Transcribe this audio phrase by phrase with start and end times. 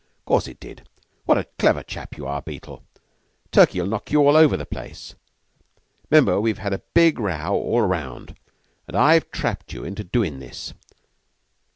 [0.25, 0.89] "Course it did.
[1.25, 2.81] What a clever chap you are, Beetle!
[3.51, 5.13] Turkey'll knock you all over the place.
[6.09, 8.35] 'Member we've had a big row all round,
[8.87, 10.73] an' I've trapped you into doin' this.